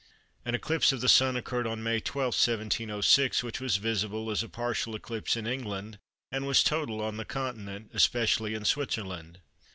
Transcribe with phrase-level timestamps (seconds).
[0.45, 4.49] An eclipse of the Sun occurred on May 12, 1706, which was visible as a
[4.49, 5.99] partial eclipse in England
[6.31, 9.41] and was total on the Continent, especially in Switzerland.